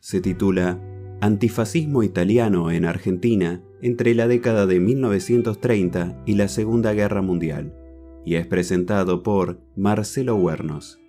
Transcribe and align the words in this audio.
se 0.00 0.20
titula 0.20 0.80
Antifascismo 1.20 2.02
italiano 2.02 2.70
en 2.70 2.84
Argentina 2.84 3.60
entre 3.82 4.14
la 4.14 4.28
década 4.28 4.66
de 4.66 4.80
1930 4.80 6.22
y 6.26 6.34
la 6.34 6.48
Segunda 6.48 6.92
Guerra 6.92 7.22
Mundial, 7.22 7.74
y 8.24 8.36
es 8.36 8.46
presentado 8.46 9.22
por 9.22 9.60
Marcelo 9.76 10.36
Huernos. 10.36 11.00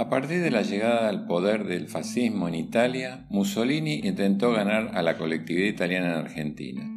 A 0.00 0.08
partir 0.08 0.40
de 0.40 0.50
la 0.50 0.62
llegada 0.62 1.10
al 1.10 1.26
poder 1.26 1.64
del 1.64 1.86
fascismo 1.86 2.48
en 2.48 2.54
Italia, 2.54 3.26
Mussolini 3.28 4.00
intentó 4.02 4.50
ganar 4.50 4.92
a 4.94 5.02
la 5.02 5.18
colectividad 5.18 5.68
italiana 5.68 6.06
en 6.06 6.14
Argentina. 6.14 6.90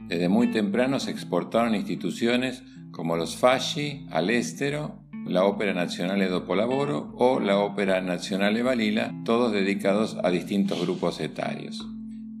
Desde 0.00 0.28
muy 0.28 0.50
temprano 0.50 1.00
se 1.00 1.10
exportaron 1.10 1.74
instituciones 1.74 2.62
como 2.90 3.16
los 3.16 3.38
Fasci 3.38 4.06
al 4.10 4.28
Estero, 4.28 5.02
la 5.26 5.44
Ópera 5.44 5.72
Nazionale 5.72 6.28
Dopolavoro 6.28 7.14
o 7.16 7.40
la 7.40 7.56
Ópera 7.56 8.02
Nazionale 8.02 8.62
Balila, 8.62 9.10
todos 9.24 9.54
dedicados 9.54 10.18
a 10.22 10.28
distintos 10.28 10.82
grupos 10.82 11.20
etarios. 11.20 11.88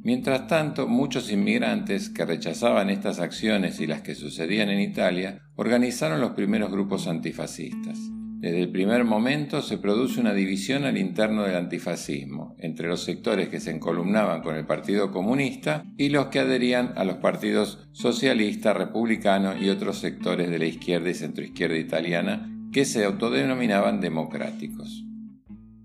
Mientras 0.02 0.46
tanto, 0.46 0.86
muchos 0.86 1.32
inmigrantes 1.32 2.10
que 2.10 2.26
rechazaban 2.26 2.90
estas 2.90 3.18
acciones 3.18 3.80
y 3.80 3.86
las 3.86 4.02
que 4.02 4.14
sucedían 4.14 4.68
en 4.68 4.80
Italia 4.80 5.40
organizaron 5.56 6.20
los 6.20 6.32
primeros 6.32 6.70
grupos 6.70 7.06
antifascistas. 7.06 7.98
Desde 8.44 8.60
el 8.60 8.68
primer 8.68 9.04
momento 9.04 9.62
se 9.62 9.78
produce 9.78 10.20
una 10.20 10.34
división 10.34 10.84
al 10.84 10.98
interno 10.98 11.44
del 11.44 11.56
antifascismo, 11.56 12.54
entre 12.58 12.88
los 12.88 13.02
sectores 13.02 13.48
que 13.48 13.58
se 13.58 13.70
encolumnaban 13.70 14.42
con 14.42 14.54
el 14.54 14.66
Partido 14.66 15.10
Comunista 15.10 15.82
y 15.96 16.10
los 16.10 16.26
que 16.26 16.40
adherían 16.40 16.92
a 16.96 17.04
los 17.04 17.16
partidos 17.16 17.88
socialista, 17.92 18.74
republicano 18.74 19.56
y 19.56 19.70
otros 19.70 19.96
sectores 19.96 20.50
de 20.50 20.58
la 20.58 20.66
izquierda 20.66 21.08
y 21.08 21.14
centroizquierda 21.14 21.78
italiana 21.78 22.54
que 22.70 22.84
se 22.84 23.06
autodenominaban 23.06 24.02
democráticos. 24.02 25.06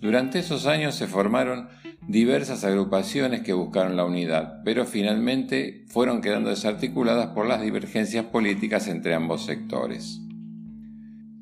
Durante 0.01 0.39
esos 0.39 0.65
años 0.65 0.95
se 0.95 1.07
formaron 1.07 1.69
diversas 2.09 2.65
agrupaciones 2.65 3.39
que 3.39 3.53
buscaron 3.53 3.95
la 3.95 4.03
unidad, 4.03 4.63
pero 4.65 4.85
finalmente 4.85 5.85
fueron 5.87 6.19
quedando 6.19 6.49
desarticuladas 6.49 7.27
por 7.27 7.47
las 7.47 7.61
divergencias 7.61 8.25
políticas 8.25 8.89
entre 8.89 9.13
ambos 9.13 9.45
sectores. 9.45 10.19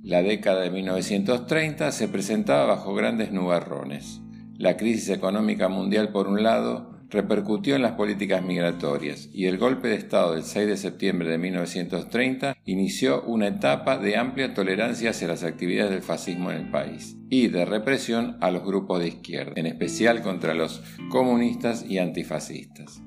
La 0.07 0.23
década 0.23 0.61
de 0.61 0.69
1930 0.69 1.91
se 1.91 2.07
presentaba 2.07 2.65
bajo 2.65 2.95
grandes 2.95 3.33
nubarrones. 3.33 4.21
La 4.57 4.77
crisis 4.77 5.09
económica 5.09 5.67
mundial, 5.67 6.13
por 6.13 6.29
un 6.29 6.43
lado, 6.43 6.97
repercutió 7.09 7.75
en 7.75 7.81
las 7.81 7.91
políticas 7.91 8.41
migratorias 8.41 9.29
y 9.33 9.47
el 9.47 9.57
golpe 9.57 9.89
de 9.89 9.95
Estado 9.95 10.35
del 10.35 10.43
6 10.43 10.65
de 10.65 10.77
septiembre 10.77 11.27
de 11.27 11.37
1930 11.37 12.55
inició 12.63 13.21
una 13.23 13.47
etapa 13.47 13.97
de 13.97 14.15
amplia 14.15 14.53
tolerancia 14.53 15.09
hacia 15.09 15.27
las 15.27 15.43
actividades 15.43 15.91
del 15.91 16.03
fascismo 16.03 16.51
en 16.51 16.57
el 16.57 16.71
país 16.71 17.17
y 17.29 17.49
de 17.49 17.65
represión 17.65 18.37
a 18.39 18.49
los 18.49 18.63
grupos 18.63 19.01
de 19.01 19.09
izquierda, 19.09 19.51
en 19.57 19.65
especial 19.65 20.21
contra 20.21 20.53
los 20.53 20.81
comunistas 21.09 21.83
y 21.85 21.97
antifascistas. 21.97 23.01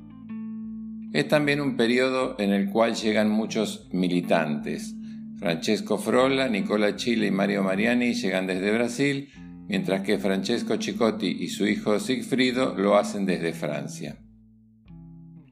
Es 1.14 1.28
también 1.28 1.62
un 1.62 1.78
periodo 1.78 2.36
en 2.38 2.52
el 2.52 2.68
cual 2.68 2.94
llegan 2.94 3.30
muchos 3.30 3.88
militantes, 3.90 4.96
Francesco 5.40 5.96
Frolla, 5.96 6.48
Nicola 6.48 6.96
Chile 6.96 7.28
y 7.28 7.30
Mario 7.30 7.62
Mariani 7.62 8.12
llegan 8.12 8.46
desde 8.46 8.72
Brasil, 8.72 9.30
mientras 9.68 10.02
que 10.02 10.18
Francesco 10.18 10.76
Chicotti 10.76 11.28
y 11.28 11.48
su 11.48 11.66
hijo 11.66 11.98
Sigfrido 11.98 12.74
lo 12.76 12.98
hacen 12.98 13.24
desde 13.24 13.54
Francia. 13.54 14.18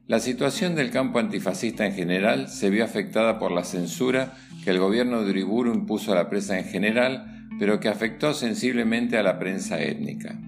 La 0.05 0.19
situación 0.19 0.75
del 0.75 0.91
campo 0.91 1.17
antifascista 1.17 1.87
en 1.87 1.93
general 1.93 2.49
se 2.49 2.69
vio 2.69 2.85
afectada 2.85 3.39
por 3.39 3.51
la 3.51 3.63
censura 3.63 4.37
que 4.63 4.69
el 4.69 4.77
gobierno 4.77 5.23
de 5.23 5.31
Uriburu 5.31 5.73
impuso 5.73 6.11
a 6.11 6.15
la 6.15 6.29
prensa 6.29 6.59
en 6.59 6.65
general, 6.65 7.47
pero 7.57 7.79
que 7.79 7.89
afectó 7.89 8.35
sensiblemente 8.35 9.17
a 9.17 9.23
la 9.23 9.39
prensa 9.39 9.81
étnica. 9.81 10.39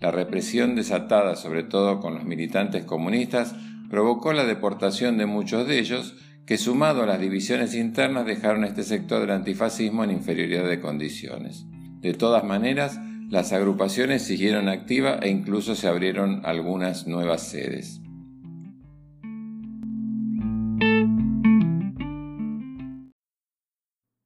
La 0.00 0.10
represión 0.10 0.74
desatada, 0.76 1.36
sobre 1.36 1.62
todo 1.62 2.00
con 2.00 2.14
los 2.14 2.24
militantes 2.24 2.84
comunistas, 2.84 3.54
provocó 3.90 4.32
la 4.32 4.44
deportación 4.44 5.18
de 5.18 5.26
muchos 5.26 5.68
de 5.68 5.78
ellos, 5.78 6.16
que 6.46 6.58
sumado 6.58 7.02
a 7.02 7.06
las 7.06 7.20
divisiones 7.20 7.74
internas 7.74 8.24
dejaron 8.24 8.64
este 8.64 8.84
sector 8.84 9.20
del 9.20 9.32
antifascismo 9.32 10.04
en 10.04 10.12
inferioridad 10.12 10.68
de 10.68 10.80
condiciones. 10.80 11.66
De 12.00 12.14
todas 12.14 12.44
maneras, 12.44 13.00
las 13.28 13.52
agrupaciones 13.52 14.22
siguieron 14.22 14.68
activas 14.68 15.18
e 15.22 15.28
incluso 15.28 15.74
se 15.74 15.88
abrieron 15.88 16.42
algunas 16.44 17.08
nuevas 17.08 17.48
sedes. 17.48 18.00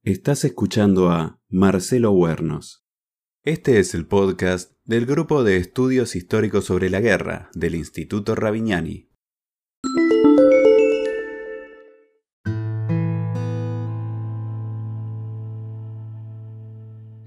Estás 0.03 0.45
escuchando 0.45 1.09
a 1.09 1.39
Marcelo 1.49 2.11
Huernos. 2.11 2.85
Este 3.43 3.79
es 3.79 3.95
el 3.95 4.05
podcast 4.05 4.73
del 4.83 5.07
Grupo 5.07 5.43
de 5.43 5.57
Estudios 5.57 6.15
Históricos 6.15 6.65
sobre 6.65 6.91
la 6.91 6.99
Guerra 7.01 7.49
del 7.55 7.73
Instituto 7.73 8.35
Ravignani. 8.35 9.10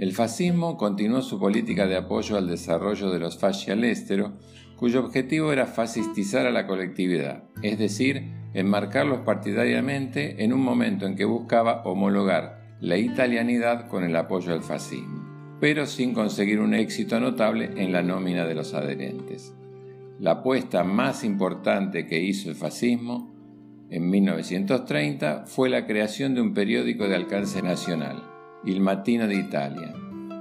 El 0.05 0.13
fascismo 0.13 0.77
continuó 0.77 1.23
su 1.23 1.41
política 1.41 1.87
de 1.87 1.97
apoyo 1.97 2.37
al 2.37 2.47
desarrollo 2.47 3.11
de 3.11 3.19
los 3.19 3.39
fasci 3.39 3.71
al 3.71 3.85
estero, 3.85 4.35
cuyo 4.77 5.01
objetivo 5.01 5.51
era 5.51 5.65
fascistizar 5.65 6.45
a 6.45 6.51
la 6.51 6.67
colectividad, 6.67 7.45
es 7.63 7.79
decir, 7.79 8.31
enmarcarlos 8.53 9.21
partidariamente 9.21 10.45
en 10.45 10.53
un 10.53 10.61
momento 10.61 11.07
en 11.07 11.17
que 11.17 11.25
buscaba 11.25 11.83
homologar 11.85 12.77
la 12.81 12.99
italianidad 12.99 13.89
con 13.89 14.05
el 14.05 14.15
apoyo 14.15 14.53
al 14.53 14.63
fascismo, 14.63 15.57
pero 15.59 15.87
sin 15.87 16.13
conseguir 16.13 16.61
un 16.61 16.75
éxito 16.75 17.19
notable 17.19 17.71
en 17.79 17.91
la 17.91 18.03
nómina 18.03 18.45
de 18.45 18.57
los 18.57 18.75
adherentes. 18.75 19.55
La 20.21 20.33
apuesta 20.33 20.85
más 20.85 21.25
importante 21.25 22.07
que 22.07 22.23
hizo 22.23 22.51
el 22.51 22.57
fascismo 22.57 23.35
en 23.89 24.11
1930 24.11 25.47
fue 25.47 25.71
la 25.71 25.87
creación 25.87 26.35
de 26.35 26.43
un 26.43 26.53
periódico 26.53 27.09
de 27.09 27.17
alcance 27.17 27.63
nacional, 27.63 28.34
Il 28.67 28.81
Mattino 28.81 29.27
de 29.27 29.35
Italia, 29.35 29.95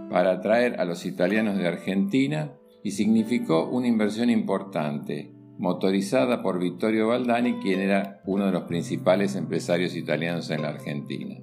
para 0.09 0.31
atraer 0.31 0.79
a 0.79 0.85
los 0.85 1.05
italianos 1.05 1.57
de 1.57 1.67
Argentina 1.67 2.53
y 2.81 2.91
significó 2.91 3.67
una 3.67 3.87
inversión 3.87 4.29
importante, 4.29 5.33
motorizada 5.57 6.41
por 6.41 6.59
Vittorio 6.59 7.07
Baldani, 7.07 7.59
quien 7.59 7.81
era 7.81 8.21
uno 8.25 8.45
de 8.45 8.51
los 8.51 8.63
principales 8.63 9.35
empresarios 9.35 9.95
italianos 9.95 10.49
en 10.51 10.61
la 10.61 10.69
Argentina. 10.69 11.35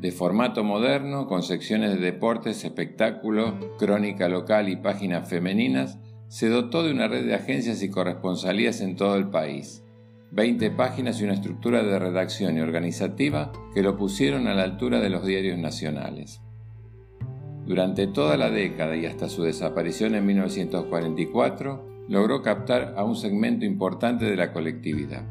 De 0.00 0.12
formato 0.12 0.64
moderno, 0.64 1.26
con 1.26 1.42
secciones 1.42 1.90
de 1.90 1.98
deportes, 1.98 2.64
espectáculo, 2.64 3.76
crónica 3.78 4.28
local 4.28 4.68
y 4.68 4.76
páginas 4.76 5.28
femeninas, 5.28 5.98
se 6.28 6.48
dotó 6.48 6.82
de 6.82 6.92
una 6.92 7.08
red 7.08 7.26
de 7.26 7.34
agencias 7.34 7.82
y 7.82 7.90
corresponsalías 7.90 8.80
en 8.80 8.96
todo 8.96 9.16
el 9.16 9.28
país, 9.28 9.84
20 10.30 10.70
páginas 10.72 11.20
y 11.20 11.24
una 11.24 11.34
estructura 11.34 11.82
de 11.82 11.98
redacción 11.98 12.56
y 12.56 12.60
organizativa 12.60 13.52
que 13.74 13.82
lo 13.82 13.96
pusieron 13.96 14.46
a 14.46 14.54
la 14.54 14.64
altura 14.64 15.00
de 15.00 15.10
los 15.10 15.26
diarios 15.26 15.58
nacionales. 15.58 16.40
Durante 17.66 18.06
toda 18.06 18.36
la 18.36 18.50
década 18.50 18.96
y 18.96 19.06
hasta 19.06 19.28
su 19.28 19.42
desaparición 19.42 20.14
en 20.14 20.26
1944, 20.26 22.06
logró 22.08 22.42
captar 22.42 22.94
a 22.96 23.04
un 23.04 23.16
segmento 23.16 23.64
importante 23.64 24.24
de 24.24 24.36
la 24.36 24.52
colectividad. 24.52 25.24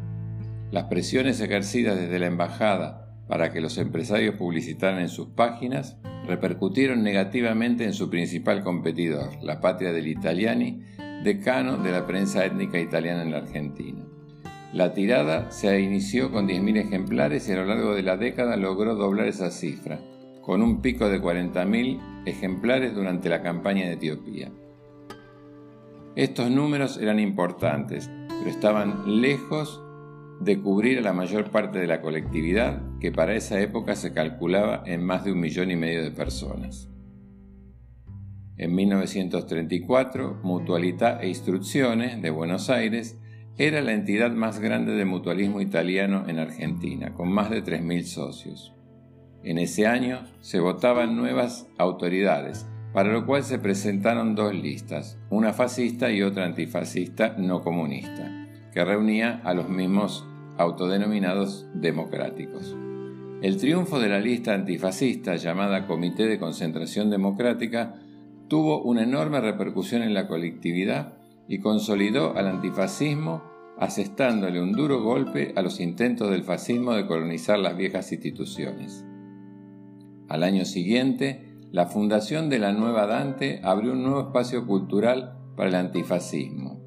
Las 0.72 0.86
presiones 0.86 1.42
ejercidas 1.42 2.00
desde 2.00 2.20
la 2.20 2.28
embajada 2.28 3.08
para 3.28 3.52
que 3.52 3.62
los 3.62 3.78
empresarios 3.78 4.36
publicitaran 4.36 5.00
en 5.00 5.10
sus 5.10 5.28
páginas, 5.30 5.98
repercutieron 6.28 7.04
negativamente 7.04 7.84
en 7.84 7.94
su 7.94 8.10
principal 8.10 8.64
competidor, 8.64 9.32
la 9.42 9.60
patria 9.60 9.92
del 9.92 10.08
Italiani, 10.08 10.82
decano 11.24 11.78
de 11.78 11.92
la 11.92 12.06
prensa 12.08 12.46
étnica 12.46 12.80
italiana 12.80 13.24
en 13.24 13.32
la 13.32 13.38
Argentina. 13.38 13.97
La 14.74 14.94
tirada 14.94 15.50
se 15.50 15.80
inició 15.80 16.30
con 16.30 16.48
10.000 16.48 16.78
ejemplares 16.78 17.48
y 17.48 17.54
a 17.54 17.56
lo 17.58 17.66
largo 17.66 17.96
de 17.96 18.04
la 18.04 18.18
década 18.18 18.58
logró 18.58 18.96
doblar 18.96 19.28
esa 19.28 19.50
cifra, 19.50 20.00
con 20.42 20.62
un 20.62 20.82
pico 20.82 21.08
de 21.08 21.22
40.000 21.22 22.26
ejemplares 22.26 22.94
durante 22.94 23.30
la 23.30 23.42
campaña 23.42 23.86
de 23.86 23.94
Etiopía. 23.94 24.52
Estos 26.18 26.52
números 26.52 26.98
eran 26.98 27.20
importantes, 27.20 28.10
pero 28.28 28.50
estaban 28.50 29.22
lejos 29.22 29.82
de 30.42 30.60
cubrir 30.60 31.00
a 31.00 31.02
la 31.02 31.14
mayor 31.14 31.50
parte 31.50 31.80
de 31.80 31.88
la 31.88 32.02
colectividad, 32.02 32.82
que 33.00 33.12
para 33.12 33.36
esa 33.36 33.60
época 33.62 33.96
se 33.96 34.14
calculaba 34.14 34.84
en 34.86 35.04
más 35.04 35.24
de 35.24 35.32
un 35.32 35.40
millón 35.40 35.72
y 35.72 35.76
medio 35.76 36.04
de 36.04 36.12
personas. 36.12 36.90
En 38.58 38.76
1934, 38.76 40.40
Mutualidad 40.44 41.24
e 41.24 41.30
Instrucciones 41.30 42.22
de 42.22 42.30
Buenos 42.32 42.70
Aires 42.70 43.20
era 43.60 43.82
la 43.82 43.94
entidad 43.94 44.32
más 44.32 44.60
grande 44.60 44.94
de 44.94 45.06
mutualismo 45.06 45.62
italiano 45.62 46.26
en 46.28 46.38
Argentina, 46.38 47.14
con 47.14 47.32
más 47.32 47.50
de 47.50 47.64
3.000 47.64 48.04
socios. 48.04 48.74
En 49.44 49.58
ese 49.58 49.88
año 49.88 50.22
se 50.42 50.60
votaban 50.60 51.16
nuevas 51.16 51.68
autoridades, 51.80 52.68
para 52.94 53.12
lo 53.12 53.26
cual 53.26 53.44
se 53.44 53.58
presentaron 53.58 54.36
dos 54.36 54.54
listas, 54.54 55.18
una 55.30 55.54
fascista 55.54 56.12
y 56.12 56.22
otra 56.22 56.46
antifascista 56.46 57.36
no 57.38 57.62
comunista, 57.62 58.48
que 58.74 58.86
reunía 58.86 59.42
a 59.44 59.56
los 59.56 59.70
mismos 59.70 60.28
autodenominados 60.58 61.68
democráticos. 61.74 62.76
El 63.42 63.58
triunfo 63.58 64.00
de 64.00 64.10
la 64.10 64.20
lista 64.20 64.54
antifascista 64.54 65.36
llamada 65.36 65.88
Comité 65.88 66.28
de 66.28 66.40
Concentración 66.40 67.10
Democrática 67.10 67.96
tuvo 68.48 68.82
una 68.84 69.04
enorme 69.04 69.42
repercusión 69.42 70.04
en 70.04 70.14
la 70.14 70.28
colectividad 70.28 71.17
y 71.48 71.60
consolidó 71.60 72.36
al 72.36 72.48
antifascismo 72.48 73.44
asestándole 73.78 74.62
un 74.62 74.74
duro 74.74 75.02
golpe 75.04 75.54
a 75.56 75.62
los 75.62 75.80
intentos 75.80 76.32
del 76.32 76.44
fascismo 76.44 76.94
de 76.94 77.06
colonizar 77.06 77.60
las 77.60 77.78
viejas 77.78 78.12
instituciones. 78.12 79.06
Al 80.28 80.44
año 80.44 80.66
siguiente, 80.66 81.54
la 81.72 81.86
fundación 81.86 82.50
de 82.50 82.60
la 82.60 82.74
Nueva 82.74 83.06
Dante 83.06 83.62
abrió 83.64 83.94
un 83.94 84.04
nuevo 84.04 84.22
espacio 84.22 84.66
cultural 84.66 85.38
para 85.56 85.70
el 85.70 85.76
antifascismo. 85.76 86.82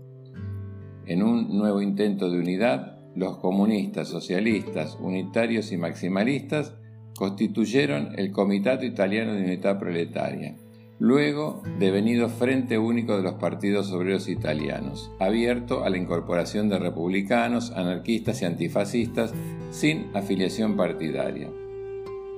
En 1.06 1.22
un 1.22 1.56
nuevo 1.56 1.80
intento 1.80 2.30
de 2.30 2.38
unidad, 2.38 2.98
los 3.14 3.38
comunistas, 3.38 4.08
socialistas, 4.08 4.96
unitarios 5.00 5.72
y 5.72 5.76
maximalistas 5.76 6.74
constituyeron 7.16 8.10
el 8.16 8.32
Comitato 8.32 8.84
Italiano 8.84 9.32
de 9.34 9.42
Unidad 9.42 9.78
Proletaria, 9.78 10.56
luego 11.00 11.62
devenido 11.78 12.28
Frente 12.28 12.78
Único 12.78 13.16
de 13.16 13.22
los 13.22 13.34
Partidos 13.34 13.90
Obreros 13.90 14.28
Italianos, 14.28 15.10
abierto 15.18 15.82
a 15.82 15.88
la 15.88 15.96
incorporación 15.96 16.68
de 16.68 16.78
republicanos, 16.78 17.72
anarquistas 17.72 18.42
y 18.42 18.44
antifascistas 18.44 19.32
sin 19.70 20.10
afiliación 20.14 20.76
partidaria. 20.76 21.48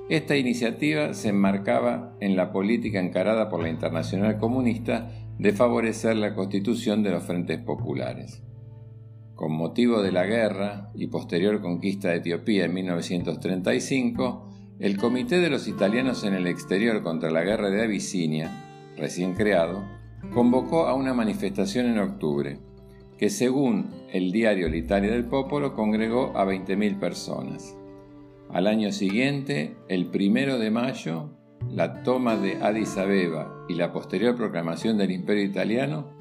Esta 0.09 0.37
iniciativa 0.37 1.13
se 1.13 1.29
enmarcaba 1.29 2.15
en 2.21 2.37
la 2.37 2.53
política 2.53 3.01
encarada 3.01 3.49
por 3.49 3.61
la 3.61 3.69
Internacional 3.69 4.37
Comunista 4.37 5.11
de 5.37 5.51
favorecer 5.51 6.15
la 6.15 6.33
constitución 6.33 7.03
de 7.03 7.11
los 7.11 7.23
frentes 7.23 7.59
populares. 7.59 8.41
Con 9.35 9.51
motivo 9.51 10.01
de 10.01 10.13
la 10.13 10.25
guerra 10.25 10.89
y 10.95 11.07
posterior 11.07 11.59
conquista 11.61 12.09
de 12.09 12.17
Etiopía 12.17 12.65
en 12.65 12.73
1935, 12.75 14.52
el 14.83 14.97
Comité 14.97 15.39
de 15.39 15.49
los 15.49 15.69
Italianos 15.69 16.25
en 16.25 16.33
el 16.33 16.45
Exterior 16.45 17.03
contra 17.03 17.31
la 17.31 17.45
Guerra 17.45 17.69
de 17.69 17.83
Abisinia, 17.83 18.51
recién 18.97 19.33
creado, 19.33 19.81
convocó 20.33 20.87
a 20.87 20.93
una 20.93 21.13
manifestación 21.13 21.85
en 21.85 21.99
octubre, 21.99 22.59
que 23.17 23.29
según 23.29 23.91
el 24.11 24.33
diario 24.33 24.67
L'Italia 24.67 25.11
del 25.11 25.23
Popolo 25.23 25.73
congregó 25.73 26.37
a 26.37 26.45
20.000 26.45 26.99
personas. 26.99 27.77
Al 28.49 28.67
año 28.67 28.91
siguiente, 28.91 29.77
el 29.87 30.07
primero 30.07 30.59
de 30.59 30.69
mayo, 30.69 31.29
la 31.71 32.03
toma 32.03 32.35
de 32.35 32.57
Addis 32.57 32.97
Abeba 32.97 33.65
y 33.69 33.75
la 33.75 33.93
posterior 33.93 34.35
proclamación 34.35 34.97
del 34.97 35.11
Imperio 35.11 35.45
Italiano 35.45 36.11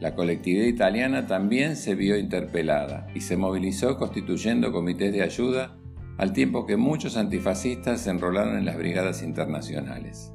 La 0.00 0.14
colectividad 0.14 0.64
italiana 0.64 1.26
también 1.26 1.76
se 1.76 1.94
vio 1.94 2.16
interpelada 2.16 3.06
y 3.14 3.20
se 3.20 3.36
movilizó 3.36 3.96
constituyendo 3.98 4.72
comités 4.72 5.12
de 5.12 5.22
ayuda 5.22 5.76
al 6.16 6.32
tiempo 6.32 6.66
que 6.66 6.76
muchos 6.76 7.16
antifascistas 7.16 8.00
se 8.00 8.10
enrolaron 8.10 8.56
en 8.56 8.64
las 8.64 8.76
brigadas 8.76 9.22
internacionales. 9.22 10.32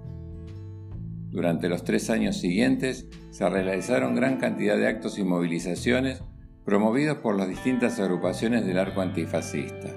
Durante 1.30 1.68
los 1.68 1.84
tres 1.84 2.10
años 2.10 2.38
siguientes 2.38 3.08
se 3.32 3.50
realizaron 3.50 4.16
gran 4.16 4.38
cantidad 4.38 4.78
de 4.78 4.88
actos 4.88 5.20
y 5.20 5.24
movilizaciones 5.24 6.24
promovidos 6.64 7.18
por 7.18 7.36
las 7.36 7.50
distintas 7.50 8.00
agrupaciones 8.00 8.66
del 8.66 8.80
arco 8.80 9.02
antifascista. 9.02 9.90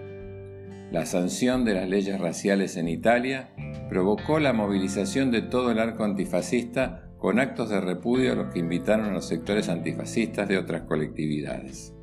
La 0.90 1.06
sanción 1.06 1.64
de 1.64 1.75
las 1.75 1.88
leyes 1.88 2.18
raciales 2.18 2.76
en 2.76 2.88
Italia 2.88 3.50
provocó 3.88 4.38
la 4.38 4.52
movilización 4.52 5.30
de 5.30 5.42
todo 5.42 5.71
el 5.71 5.78
arco 5.78 6.04
antifascista 6.04 7.09
con 7.18 7.40
actos 7.40 7.71
de 7.71 7.80
repudio 7.80 8.33
a 8.33 8.37
los 8.37 8.52
que 8.52 8.61
invitaron 8.61 9.07
a 9.07 9.12
los 9.12 9.26
sectores 9.26 9.68
antifascistas 9.68 10.49
de 10.49 10.59
otras 10.59 10.83
colectividades. 10.83 11.95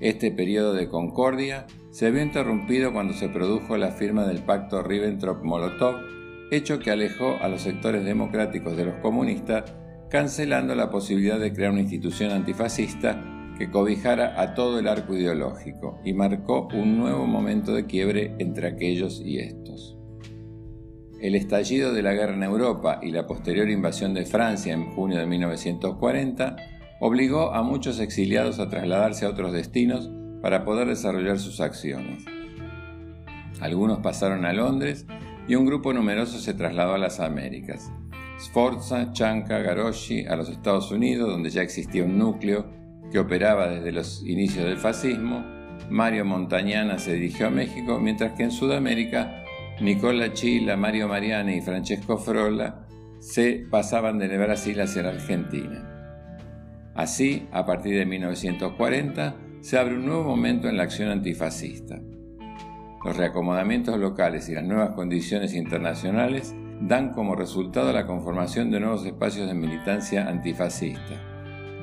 Este 0.00 0.30
periodo 0.30 0.74
de 0.74 0.88
concordia 0.88 1.66
se 1.90 2.10
vio 2.10 2.22
interrumpido 2.22 2.92
cuando 2.92 3.14
se 3.14 3.28
produjo 3.28 3.76
la 3.76 3.90
firma 3.90 4.26
del 4.26 4.42
pacto 4.42 4.82
Ribbentrop-Molotov, 4.82 6.50
hecho 6.50 6.78
que 6.78 6.90
alejó 6.90 7.36
a 7.40 7.48
los 7.48 7.62
sectores 7.62 8.04
democráticos 8.04 8.76
de 8.76 8.84
los 8.84 8.96
comunistas, 8.96 9.72
cancelando 10.10 10.74
la 10.74 10.90
posibilidad 10.90 11.38
de 11.38 11.52
crear 11.52 11.72
una 11.72 11.80
institución 11.80 12.30
antifascista 12.30 13.22
que 13.58 13.70
cobijara 13.70 14.40
a 14.40 14.54
todo 14.54 14.78
el 14.78 14.88
arco 14.88 15.16
ideológico 15.16 16.00
y 16.04 16.12
marcó 16.12 16.68
un 16.74 16.98
nuevo 16.98 17.26
momento 17.26 17.72
de 17.72 17.86
quiebre 17.86 18.34
entre 18.38 18.68
aquellos 18.68 19.20
y 19.24 19.38
estos. 19.38 19.93
El 21.24 21.36
estallido 21.36 21.94
de 21.94 22.02
la 22.02 22.12
guerra 22.12 22.34
en 22.34 22.42
Europa 22.42 23.00
y 23.00 23.10
la 23.10 23.26
posterior 23.26 23.70
invasión 23.70 24.12
de 24.12 24.26
Francia 24.26 24.74
en 24.74 24.90
junio 24.90 25.18
de 25.18 25.24
1940 25.24 26.56
obligó 27.00 27.54
a 27.54 27.62
muchos 27.62 27.98
exiliados 27.98 28.58
a 28.58 28.68
trasladarse 28.68 29.24
a 29.24 29.30
otros 29.30 29.54
destinos 29.54 30.10
para 30.42 30.66
poder 30.66 30.86
desarrollar 30.86 31.38
sus 31.38 31.62
acciones. 31.62 32.26
Algunos 33.58 34.00
pasaron 34.00 34.44
a 34.44 34.52
Londres 34.52 35.06
y 35.48 35.54
un 35.54 35.64
grupo 35.64 35.94
numeroso 35.94 36.38
se 36.38 36.52
trasladó 36.52 36.92
a 36.92 36.98
las 36.98 37.20
Américas. 37.20 37.90
Sforza, 38.38 39.10
Chanca, 39.12 39.60
Garoshi 39.60 40.26
a 40.26 40.36
los 40.36 40.50
Estados 40.50 40.90
Unidos, 40.90 41.30
donde 41.30 41.48
ya 41.48 41.62
existía 41.62 42.04
un 42.04 42.18
núcleo 42.18 42.66
que 43.10 43.18
operaba 43.18 43.68
desde 43.68 43.92
los 43.92 44.22
inicios 44.26 44.66
del 44.66 44.76
fascismo, 44.76 45.42
Mario 45.88 46.26
Montañana 46.26 46.98
se 46.98 47.14
dirigió 47.14 47.46
a 47.46 47.50
México, 47.50 47.98
mientras 47.98 48.32
que 48.34 48.42
en 48.42 48.50
Sudamérica 48.50 49.43
Nicola 49.80 50.32
Chila, 50.32 50.76
Mario 50.76 51.08
Mariani 51.08 51.56
y 51.56 51.60
Francesco 51.60 52.16
Frola 52.16 52.86
se 53.18 53.66
pasaban 53.68 54.18
de 54.18 54.38
Brasil 54.38 54.80
hacia 54.80 55.02
la 55.02 55.08
Argentina. 55.10 55.90
Así, 56.94 57.48
a 57.50 57.66
partir 57.66 57.98
de 57.98 58.06
1940, 58.06 59.34
se 59.60 59.76
abre 59.76 59.96
un 59.96 60.06
nuevo 60.06 60.22
momento 60.22 60.68
en 60.68 60.76
la 60.76 60.84
acción 60.84 61.10
antifascista. 61.10 62.00
Los 63.04 63.16
reacomodamientos 63.16 63.98
locales 63.98 64.48
y 64.48 64.54
las 64.54 64.64
nuevas 64.64 64.90
condiciones 64.90 65.54
internacionales 65.54 66.54
dan 66.80 67.12
como 67.12 67.34
resultado 67.34 67.92
la 67.92 68.06
conformación 68.06 68.70
de 68.70 68.78
nuevos 68.78 69.04
espacios 69.04 69.48
de 69.48 69.54
militancia 69.54 70.28
antifascista. 70.28 71.33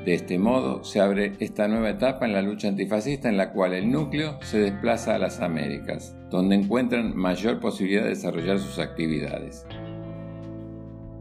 De 0.06 0.16
este 0.16 0.40
modo 0.40 0.84
se 0.84 1.00
abre 1.00 1.34
esta 1.40 1.68
nueva 1.68 1.92
etapa 1.92 2.26
en 2.26 2.34
la 2.34 2.42
lucha 2.42 2.68
antifascista 2.68 3.30
en 3.30 3.38
la 3.38 3.52
cual 3.52 3.74
el 3.74 3.92
núcleo 3.92 4.40
se 4.42 4.60
desplaza 4.60 5.14
a 5.14 5.20
las 5.20 5.42
Américas, 5.42 6.16
donde 6.32 6.56
encuentran 6.56 7.16
mayor 7.16 7.60
posibilidad 7.60 8.04
de 8.04 8.10
desarrollar 8.10 8.58
sus 8.58 8.80
actividades. 8.80 9.68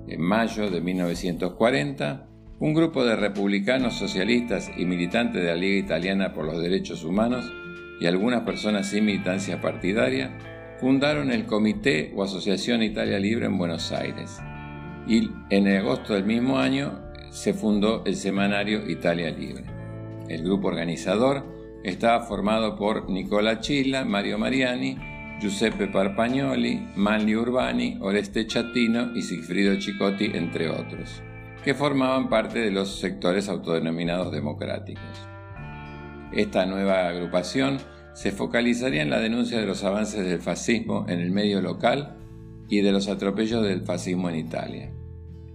En 0.09 0.23
mayo 0.23 0.71
de 0.71 0.81
1940, 0.81 2.27
un 2.59 2.73
grupo 2.73 3.05
de 3.05 3.17
republicanos 3.17 3.99
socialistas 3.99 4.71
y 4.75 4.87
militantes 4.87 5.43
de 5.43 5.49
la 5.49 5.57
Liga 5.57 5.79
Italiana 5.79 6.33
por 6.33 6.47
los 6.47 6.63
Derechos 6.63 7.05
Humanos 7.05 7.53
y 8.01 8.07
algunas 8.07 8.43
personas 8.45 8.87
sin 8.87 9.05
militancia 9.05 9.61
partidaria 9.61 10.39
fundaron 10.81 11.31
el 11.31 11.45
Comité 11.45 12.13
o 12.17 12.23
Asociación 12.23 12.83
Italia 12.83 13.19
Libre 13.19 13.45
en 13.45 13.59
Buenos 13.59 13.93
Aires 13.93 14.41
y 15.07 15.31
en 15.51 15.69
agosto 15.69 16.15
del 16.15 16.25
mismo 16.25 16.59
año 16.59 17.10
se 17.31 17.55
fundó 17.55 18.05
el 18.05 18.17
semanario 18.17 18.89
Italia 18.91 19.31
Libre. 19.31 19.65
El 20.29 20.45
grupo 20.45 20.69
organizador 20.69 21.45
estaba 21.83 22.25
formado 22.25 22.77
por 22.77 23.09
Nicola 23.09 23.61
Chilla, 23.61 24.05
Mario 24.05 24.39
Mariani, 24.39 24.97
Giuseppe 25.41 25.87
Parpagnoli, 25.87 26.89
Manlio 26.97 27.41
Urbani, 27.41 27.99
Oreste 28.01 28.47
Chatino 28.47 29.17
y 29.17 29.23
Sigfrido 29.23 29.77
Chicotti, 29.79 30.27
entre 30.35 30.69
otros 30.69 31.23
que 31.65 31.75
formaban 31.75 32.29
parte 32.29 32.59
de 32.59 32.71
los 32.71 33.01
sectores 33.01 33.49
autodenominados 33.49 34.33
democráticos. 34.33 35.05
Esta 36.33 36.65
nueva 36.65 37.09
agrupación 37.09 37.79
se 38.15 38.33
focalizaría 38.33 39.03
en 39.03 39.11
la 39.11 39.19
denuncia 39.19 39.59
de 39.59 39.67
los 39.67 39.85
avances 39.85 40.25
del 40.25 40.41
fascismo 40.41 41.07
en 41.09 41.21
el 41.21 41.31
medio 41.31 41.61
local 41.61 42.17
y 42.69 42.81
de 42.81 42.93
los 42.93 43.09
atropellos 43.09 43.63
del 43.63 43.83
fascismo 43.83 44.29
en 44.31 44.37
Italia. 44.37 44.93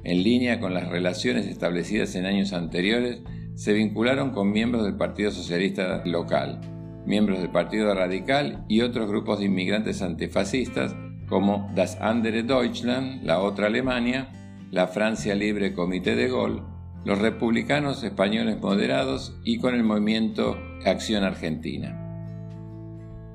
En 0.06 0.22
línea 0.22 0.60
con 0.60 0.76
las 0.76 0.88
relaciones 0.88 1.48
establecidas 1.48 2.14
en 2.14 2.28
años 2.28 2.54
anteriores, 2.54 3.24
se 3.56 3.74
vincularon 3.74 4.30
con 4.30 4.52
miembros 4.52 4.84
del 4.86 4.98
Partido 4.98 5.32
Socialista 5.32 6.04
local, 6.06 6.62
miembros 7.08 7.40
del 7.40 7.50
Partido 7.50 7.92
Radical 7.92 8.64
y 8.68 8.82
otros 8.82 9.10
grupos 9.10 9.40
de 9.40 9.46
inmigrantes 9.46 10.04
antifascistas 10.04 10.96
como 11.28 11.72
Das 11.74 11.98
andere 12.00 12.44
Deutschland, 12.44 13.24
la 13.24 13.40
otra 13.40 13.66
Alemania, 13.66 14.32
la 14.70 14.86
Francia 14.86 15.34
Libre 15.34 15.74
Comité 15.74 16.16
de 16.16 16.28
Gol, 16.28 16.64
los 17.04 17.18
republicanos 17.18 18.04
españoles 18.04 18.62
moderados 18.62 19.36
y 19.44 19.58
con 19.58 19.74
el 19.74 19.84
movimiento 19.84 20.56
Acción 20.86 21.24
Argentina. 21.24 22.00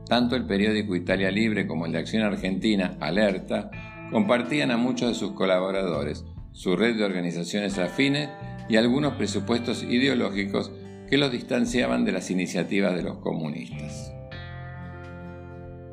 Tanto 0.07 0.37
el 0.37 0.47
periódico 0.47 0.95
Italia 0.95 1.33
Libre 1.33 1.67
como 1.67 1.87
el 1.87 1.93
de 1.93 1.99
Acción 1.99 2.23
Argentina, 2.23 2.97
Alerta, 3.01 3.73
compartían 4.13 4.71
a 4.71 4.77
muchos 4.77 5.09
de 5.09 5.15
sus 5.15 5.33
colaboradores, 5.33 6.25
su 6.53 6.77
red 6.77 6.97
de 6.97 7.05
organizaciones 7.05 7.79
afines 7.79 8.29
y 8.69 8.77
algunos 8.77 9.15
presupuestos 9.15 9.83
ideológicos 9.83 10.71
que 11.09 11.19
los 11.19 11.33
distanciaban 11.33 12.05
de 12.05 12.13
las 12.13 12.31
iniciativas 12.31 12.95
de 12.95 13.03
los 13.03 13.19
comunistas. 13.19 14.13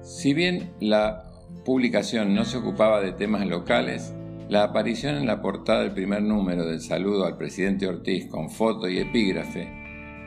Si 0.04 0.34
bien 0.34 0.72
la 0.80 1.24
publicación 1.66 2.34
no 2.34 2.46
se 2.46 2.58
ocupaba 2.58 3.02
de 3.02 3.12
temas 3.12 3.46
locales, 3.46 4.14
la 4.50 4.64
aparición 4.64 5.16
en 5.16 5.26
la 5.26 5.42
portada 5.42 5.82
del 5.82 5.92
primer 5.92 6.22
número 6.22 6.66
del 6.66 6.82
saludo 6.82 7.26
al 7.26 7.38
presidente 7.38 7.88
Ortiz 7.88 8.28
con 8.28 8.50
foto 8.50 8.88
y 8.88 9.00
epígrafe, 9.00 9.68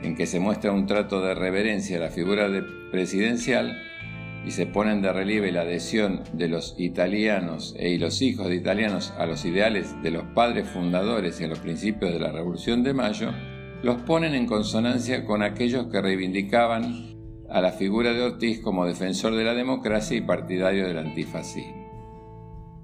en 0.03 0.15
que 0.15 0.27
se 0.27 0.39
muestra 0.39 0.71
un 0.71 0.85
trato 0.85 1.21
de 1.21 1.33
reverencia 1.33 1.97
a 1.97 2.01
la 2.01 2.09
figura 2.09 2.47
presidencial 2.91 3.75
y 4.45 4.51
se 4.51 4.65
ponen 4.65 5.01
de 5.01 5.13
relieve 5.13 5.51
la 5.51 5.61
adhesión 5.61 6.21
de 6.33 6.47
los 6.47 6.75
italianos 6.77 7.75
e 7.77 7.89
y 7.89 7.97
los 7.97 8.21
hijos 8.21 8.47
de 8.47 8.55
italianos 8.55 9.13
a 9.17 9.25
los 9.25 9.45
ideales 9.45 9.95
de 10.01 10.11
los 10.11 10.23
padres 10.33 10.67
fundadores 10.67 11.39
y 11.39 11.43
a 11.43 11.47
los 11.47 11.59
principios 11.59 12.11
de 12.11 12.19
la 12.19 12.31
Revolución 12.31 12.83
de 12.83 12.93
Mayo, 12.93 13.31
los 13.83 14.01
ponen 14.01 14.35
en 14.35 14.47
consonancia 14.47 15.25
con 15.25 15.43
aquellos 15.43 15.87
que 15.87 16.01
reivindicaban 16.01 17.15
a 17.49 17.61
la 17.61 17.71
figura 17.71 18.13
de 18.13 18.23
Ortiz 18.23 18.61
como 18.61 18.85
defensor 18.85 19.35
de 19.35 19.43
la 19.43 19.53
democracia 19.53 20.15
y 20.17 20.21
partidario 20.21 20.87
del 20.87 20.99
antifascismo. 20.99 21.81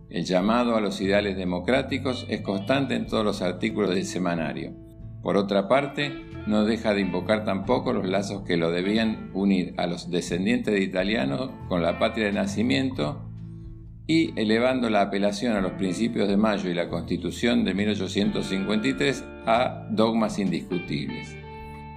El 0.10 0.24
llamado 0.24 0.76
a 0.76 0.82
los 0.82 1.02
ideales 1.02 1.38
democráticos 1.38 2.26
es 2.30 2.42
constante 2.42 2.96
en 2.96 3.08
todos 3.08 3.26
los 3.26 3.42
artículos 3.42 3.90
del 3.90 4.06
semanario. 4.06 4.87
Por 5.22 5.38
otra 5.38 5.68
parte, 5.68 6.14
no 6.48 6.64
deja 6.64 6.94
de 6.94 7.02
invocar 7.02 7.44
tampoco 7.44 7.92
los 7.92 8.08
lazos 8.08 8.44
que 8.44 8.58
lo 8.58 8.72
debían 8.72 9.32
unir 9.34 9.74
a 9.78 9.88
los 9.88 10.10
descendientes 10.10 10.74
de 10.74 10.82
italianos 10.82 11.52
con 11.68 11.82
la 11.82 12.00
patria 12.00 12.28
de 12.28 12.34
nacimiento 12.34 13.28
y 14.08 14.40
elevando 14.40 14.90
la 14.90 15.02
apelación 15.02 15.56
a 15.56 15.62
los 15.62 15.74
principios 15.74 16.30
de 16.30 16.38
Mayo 16.38 16.70
y 16.70 16.74
la 16.74 16.88
Constitución 16.88 17.66
de 17.66 17.74
1853 17.74 19.26
a 19.46 19.86
dogmas 19.92 20.40
indiscutibles. 20.40 21.36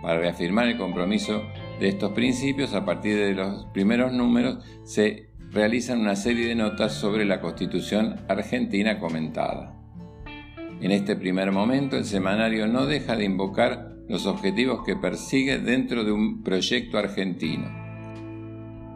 Para 0.02 0.18
reafirmar 0.18 0.66
el 0.66 0.76
compromiso 0.76 1.42
de 1.78 1.88
estos 1.88 2.10
principios, 2.12 2.74
a 2.74 2.84
partir 2.84 3.16
de 3.16 3.34
los 3.34 3.66
primeros 3.66 4.12
números 4.12 4.64
se 4.82 5.30
realizan 5.50 6.00
una 6.00 6.16
serie 6.16 6.48
de 6.48 6.54
notas 6.56 6.94
sobre 6.94 7.24
la 7.24 7.40
Constitución 7.40 8.16
argentina 8.28 8.98
comentada. 8.98 9.79
En 10.80 10.92
este 10.92 11.14
primer 11.14 11.52
momento 11.52 11.96
el 11.96 12.06
semanario 12.06 12.66
no 12.66 12.86
deja 12.86 13.14
de 13.14 13.24
invocar 13.24 13.96
los 14.08 14.26
objetivos 14.26 14.82
que 14.84 14.96
persigue 14.96 15.58
dentro 15.58 16.04
de 16.04 16.12
un 16.12 16.42
proyecto 16.42 16.96
argentino. 16.96 17.68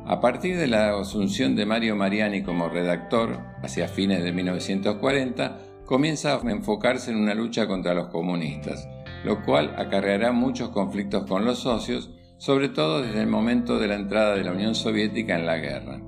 A 0.06 0.20
partir 0.20 0.56
de 0.56 0.66
la 0.66 0.98
asunción 0.98 1.54
de 1.56 1.66
Mario 1.66 1.94
Mariani 1.94 2.42
como 2.42 2.68
redactor, 2.68 3.38
hacia 3.62 3.88
fines 3.88 4.22
de 4.22 4.32
1940, 4.32 5.58
comienza 5.84 6.34
a 6.34 6.50
enfocarse 6.50 7.10
en 7.10 7.18
una 7.18 7.34
lucha 7.34 7.66
contra 7.66 7.94
los 7.94 8.08
comunistas, 8.08 8.88
lo 9.24 9.42
cual 9.44 9.74
acarreará 9.76 10.32
muchos 10.32 10.70
conflictos 10.70 11.26
con 11.26 11.44
los 11.44 11.58
socios, 11.58 12.10
sobre 12.38 12.70
todo 12.70 13.02
desde 13.02 13.20
el 13.20 13.28
momento 13.28 13.78
de 13.78 13.88
la 13.88 13.96
entrada 13.96 14.34
de 14.34 14.44
la 14.44 14.52
Unión 14.52 14.74
Soviética 14.74 15.38
en 15.38 15.46
la 15.46 15.58
guerra. 15.58 16.00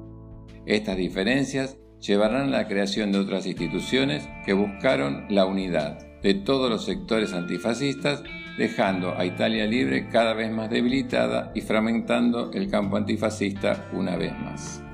Estas 0.67 0.97
diferencias 0.97 1.79
llevarán 2.01 2.49
a 2.49 2.59
la 2.59 2.69
creación 2.69 3.13
de 3.13 3.19
otras 3.19 3.47
instituciones 3.47 4.29
que 4.45 4.53
buscaron 4.53 5.27
la 5.29 5.47
unidad 5.47 5.99
de 6.23 6.35
todos 6.35 6.71
los 6.71 6.85
sectores 6.85 7.33
antifascistas, 7.33 8.23
dejando 8.59 9.17
a 9.17 9.25
Italia 9.25 9.67
libre 9.67 10.09
cada 10.09 10.35
vez 10.35 10.51
más 10.51 10.71
debilitada 10.71 11.53
y 11.55 11.61
fragmentando 11.61 12.51
el 12.53 12.71
campo 12.71 12.97
antifascista 12.97 13.89
una 13.93 14.17
vez 14.17 14.33
más. 14.39 14.86